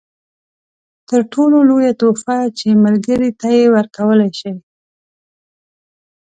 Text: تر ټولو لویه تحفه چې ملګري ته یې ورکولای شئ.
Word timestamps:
تر 1.09 1.21
ټولو 1.33 1.57
لویه 1.69 1.93
تحفه 2.01 2.37
چې 2.57 2.81
ملګري 2.85 3.29
ته 3.39 3.47
یې 3.57 3.65
ورکولای 3.75 4.31
شئ. 4.39 4.53